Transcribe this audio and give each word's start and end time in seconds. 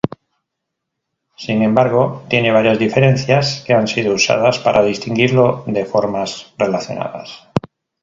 Sin 1.37 1.61
embargo, 1.61 2.23
tiene 2.27 2.51
varias 2.51 2.79
diferencias, 2.79 3.63
que 3.67 3.75
han 3.75 3.87
sido 3.87 4.15
usadas 4.15 4.57
para 4.57 4.81
distinguirlo 4.81 5.63
de 5.67 5.85
formas 5.85 6.55
relacionadas. 6.57 7.47